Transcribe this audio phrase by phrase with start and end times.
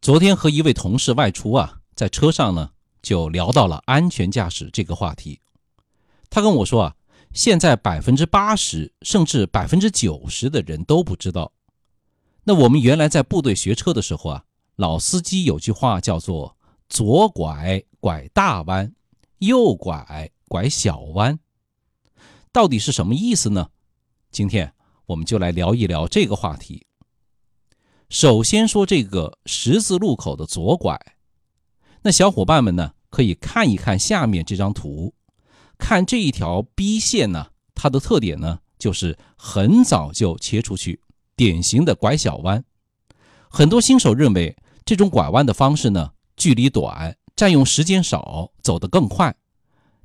[0.00, 2.70] 昨天和一位同事外出啊，在车上呢
[3.02, 5.40] 就聊到了安全驾驶这个话题。
[6.30, 6.96] 他跟我说啊，
[7.34, 11.52] 现在百分之八十甚至百分之九十的人都不知道。
[12.44, 14.44] 那我们原来在部队学车的时候啊，
[14.76, 16.56] 老司机有句话叫做
[16.88, 18.94] “左拐拐大弯，
[19.40, 21.38] 右拐拐小弯”，
[22.50, 23.68] 到底是什么意思呢？
[24.30, 24.72] 今天
[25.04, 26.86] 我们就来聊一聊这个话题。
[28.10, 31.00] 首先说这个十字路口的左拐，
[32.02, 35.14] 那小伙伴们呢可以看一看下面这张图，
[35.78, 41.00] 看这一条 B 线呢，它的特点呢就是很早就切出去，
[41.36, 42.64] 典型的拐小弯。
[43.48, 49.32] 很多新手认为这种拐弯的方式呢，距离短，占用时间少，走得更快，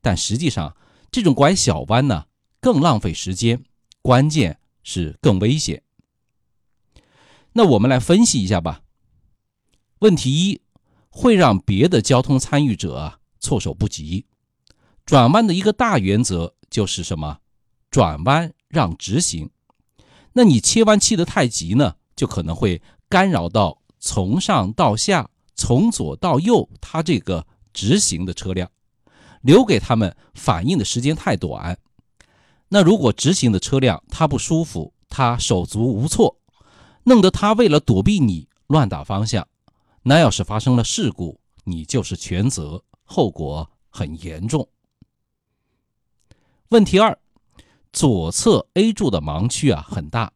[0.00, 0.76] 但实际上
[1.12, 2.24] 这种拐小弯呢
[2.60, 3.62] 更浪费时间，
[4.02, 5.81] 关键是更危险。
[7.54, 8.82] 那我们来分析一下吧。
[9.98, 10.60] 问题一
[11.10, 14.26] 会让别的交通参与者措手不及。
[15.04, 17.38] 转弯的一个大原则就是什么？
[17.90, 19.50] 转弯让直行。
[20.32, 28.70] 那你切弯切得太急呢，就可能会干扰到从上到下、从左到右它这个直行的车辆，
[29.42, 31.78] 留给他们反应的时间太短。
[32.70, 36.38] 那如果直行的车辆它不舒服，它手足无措。
[37.04, 39.48] 弄得他为了躲避你乱打方向，
[40.02, 44.68] 那要是发生了事故，你就是全责，后果很严重。
[46.68, 47.18] 问题二，
[47.92, 50.32] 左侧 A 柱的盲区啊很大。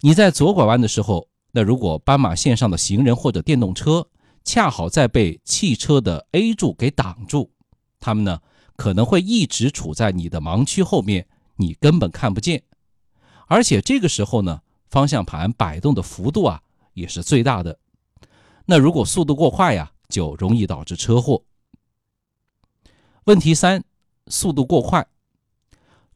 [0.00, 4.08] 你在左拐弯的时候，那如果斑马线上的行人或者电动车
[4.44, 7.52] 恰好在被汽车的 A 柱给挡住，
[8.00, 8.40] 他们呢
[8.76, 12.62] 可能会一直处在你的盲区后面，你根本看不见。
[13.46, 14.62] 而且这个时候呢。
[14.94, 17.76] 方向盘摆动的幅度啊，也是最大的。
[18.64, 21.42] 那如果速度过快呀，就容易导致车祸。
[23.24, 23.82] 问题三，
[24.28, 25.04] 速度过快，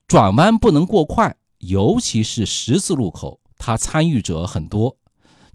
[0.06, 4.96] 转弯不能过快，尤其是十字路口，它参与者很多，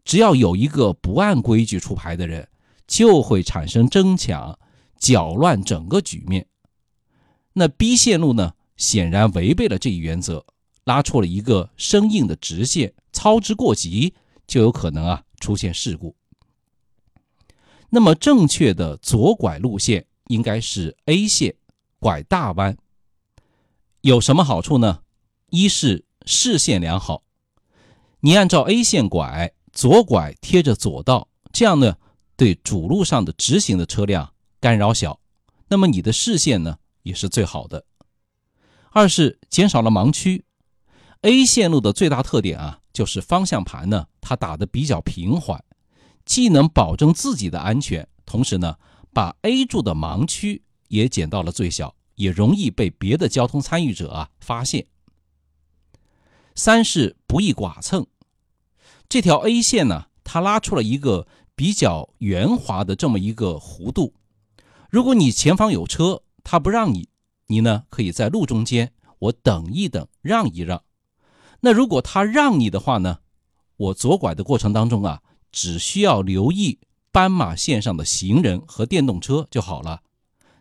[0.03, 2.50] 只要有一个不按规矩出牌的人，
[2.86, 4.59] 就会产生争抢，
[4.98, 6.46] 搅乱整个局面。
[7.53, 10.46] 那 B 线路呢，显然违背了这一原则，
[10.84, 12.94] 拉出了一个生硬的直线。
[13.12, 14.16] 操之过急，
[14.48, 16.16] 就有可能啊出现事故。
[17.90, 21.56] 那么正确的左拐路线应该是 A 线，
[22.00, 22.76] 拐大弯。
[24.02, 25.02] 有什么好处呢？
[25.52, 27.24] 一是视线良好，
[28.22, 31.98] 你按照 A 线拐，左拐贴着左道，这样呢
[32.36, 35.20] 对主路上的直行的车辆干扰小，
[35.68, 37.86] 那么你的视线呢也是最好的。
[38.90, 40.46] 二是减少了盲区。
[41.24, 42.80] A 线路的最大特点啊。
[42.94, 45.66] 就是方向盘呢，它打的比较平缓，
[46.26, 48.78] 既能保证自己的安全，同时呢，
[49.12, 54.86] 把 A 柱的盲区也减到了最小，也容易被别的交通参与者啊发现。
[56.54, 58.06] 三是不易剐蹭，
[59.10, 64.14] 这条 A 线呢，它拉出了一个比较圆滑的这么一个弧度，
[64.92, 67.10] 如果你前方有车，它不让你，
[67.48, 70.84] 你呢可以在路中间，我等一等，让一让。
[71.66, 73.19] 那如果他让你的话呢？
[73.78, 76.78] 我左拐的过程当中啊，只需要留意
[77.09, 80.01] 斑马线上的行人和电动车就好了，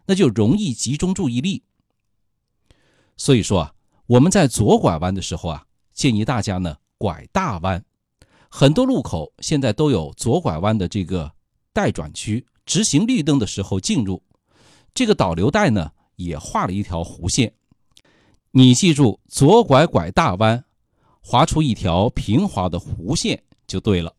[0.06, 1.64] 那就容易集中注意力。
[3.16, 3.74] 所以说啊，
[4.06, 7.84] 我们在左拐弯的时候啊，建议大家呢拐大弯。
[8.48, 11.32] 很多路口现在都有左拐弯的这个
[11.72, 14.22] 待转区，直行绿灯的时候进入。
[14.94, 17.54] 这个导流带呢也画了一条弧线，
[18.52, 20.64] 你记住左拐拐大弯。
[21.24, 24.12] 划出一条平滑的弧线就对了。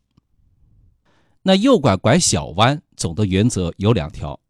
[1.42, 4.40] 那右拐拐小弯，总的原则有两条，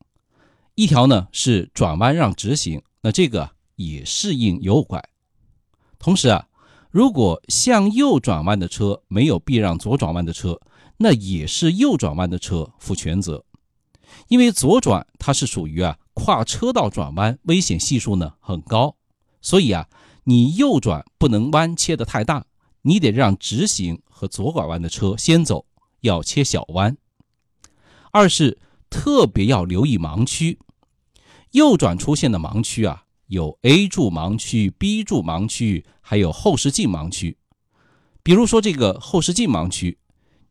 [0.77, 5.03] 一条呢是转弯让直行，那这个也适应右拐。
[5.99, 6.47] 同时啊，
[6.91, 10.61] 如果向右转弯的车没有避让左转弯的车，
[10.99, 13.45] 那也是右转弯的车负全责，
[14.29, 18.97] 因为左转它是属于啊跨车道转弯，危险系数呢很高，
[19.43, 19.89] 所以啊。
[20.27, 22.47] 你右转不能弯切的太大，
[22.87, 25.65] 你得让直行和左拐弯的车先走，
[26.01, 26.97] 要切小弯。
[28.13, 28.59] 二是
[28.91, 30.59] 特别要留意盲区，
[31.53, 37.39] 右转出现的盲区啊，有 A 柱盲区、B 柱盲区，还有后视镜盲区。
[38.23, 39.99] 比如说这个后视镜盲区，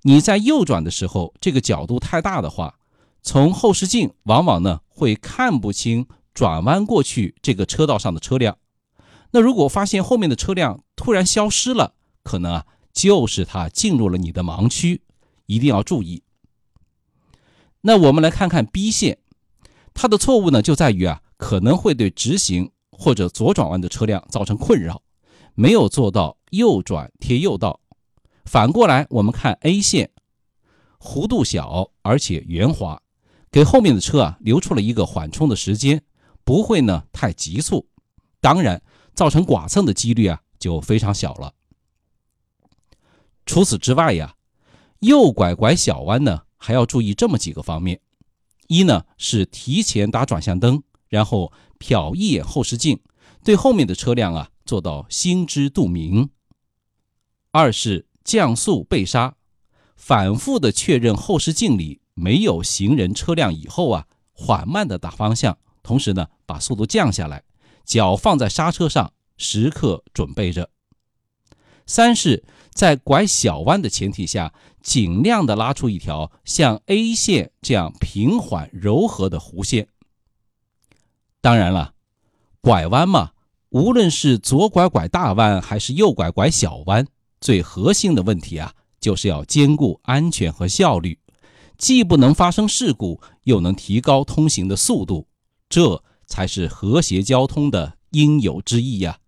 [0.01, 2.79] 你在右转的时候，这个角度太大的话，
[3.21, 8.57] 从后视镜往往呢会看不清转弯过去这个车道上的车辆。
[9.31, 11.94] 那如果发现后面的车辆突然消失了，
[12.24, 15.02] 可能啊就是他进入了你的盲区，
[15.46, 16.24] 一定要注意。
[17.81, 19.18] 那我们来看看 B 线，
[19.94, 25.02] 它的错误呢就在于啊，可能会对直行或者左转弯的车辆造成困扰，
[25.54, 27.81] 没有做到右转贴右道。
[28.46, 30.12] 反过来，我们看 A 线，
[31.00, 33.02] 弧度小而且圆滑，
[33.52, 36.04] 给后面的车啊留出了一个缓冲的时间，
[36.44, 37.88] 不会呢太急促，
[38.40, 38.81] 当然
[39.14, 41.54] 造成剐蹭的几率啊就非常小了。
[43.45, 44.36] 除此之外呀，
[45.00, 48.00] 右拐拐小弯呢还要注意这么几个方面：
[48.68, 53.00] 一呢是提前打转向灯，然后瞟一眼后视镜，
[53.44, 56.30] 对后面的车辆啊做到心知肚明；
[57.51, 58.07] 二是。
[58.25, 59.36] 降速备刹，
[59.98, 67.44] 反复的确认后视镜里没有行人车辆以后啊，缓慢的打方向，同时呢把速度降下来，
[67.84, 70.69] 脚放在刹车上，时刻准备着。
[71.86, 79.88] 三是，在拐小弯的前提下，尽量的拉出一条像 A 线这样平缓柔和的弧线。
[81.40, 81.94] 当然了，
[82.62, 83.31] 拐弯嘛，
[83.70, 87.08] 无论是左拐拐大弯还是右拐拐小弯。
[87.40, 91.20] 最核心的问题啊，就是要兼顾安全和效率，
[91.78, 95.28] 既不能发生事故，又能提高通行的速度，
[95.68, 99.20] 这才是和谐交通的应有之义呀。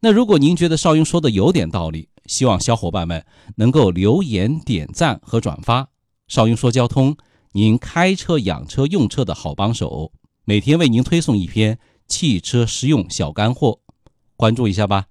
[0.00, 5.88] 那如果您觉得邵英说的有点道理，希望小伙伴们能够留言、点赞和转发。
[6.28, 7.16] 邵英说交通，
[7.54, 10.12] 您开车、养车、用车的好帮手，
[10.44, 13.80] 每天为您推送一篇汽车实用小干货，
[14.36, 15.06] 关注一下吧。